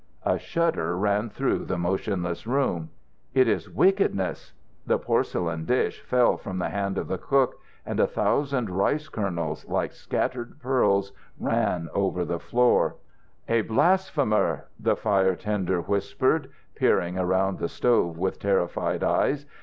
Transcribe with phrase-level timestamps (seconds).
[0.25, 2.89] A shudder ran through the motionless room.
[3.35, 4.51] "It is wickedness!"
[4.87, 9.63] The porcelain dish fell from the hand of the cook, and a thousand rice kernels,
[9.67, 12.95] like scattered pearls, ran over the floor.
[13.47, 19.45] "A blasphemer," the fire tender whispered, peering around the stove with terrified eyes.